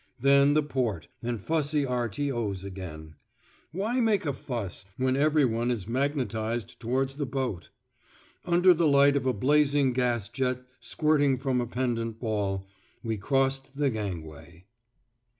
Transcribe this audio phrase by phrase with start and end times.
[0.19, 3.17] Then the port, and fussy R.T.O's again.
[3.71, 7.69] Why make a fuss, when everyone is magnetised towards the boat?
[8.43, 12.65] Under the light of a blazing gas jet squirting from a pendant ball,
[13.03, 14.65] we crossed the gangway.